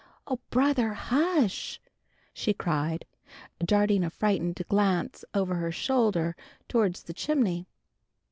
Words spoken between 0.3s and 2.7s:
brother! Hush!" she